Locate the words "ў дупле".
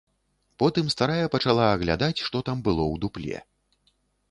2.91-3.37